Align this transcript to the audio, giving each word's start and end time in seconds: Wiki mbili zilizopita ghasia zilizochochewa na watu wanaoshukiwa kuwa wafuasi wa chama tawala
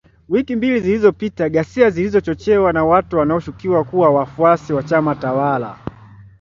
Wiki 0.29 0.55
mbili 0.55 0.79
zilizopita 0.79 1.49
ghasia 1.49 1.89
zilizochochewa 1.89 2.73
na 2.73 2.85
watu 2.85 3.17
wanaoshukiwa 3.17 3.83
kuwa 3.83 4.09
wafuasi 4.09 4.73
wa 4.73 4.83
chama 4.83 5.15
tawala 5.15 5.79